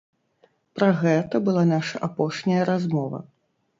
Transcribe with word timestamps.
Пра 0.77 0.87
гэта 1.01 1.41
была 1.47 1.63
наша 1.73 2.03
апошняя 2.11 2.63
размова. 2.71 3.19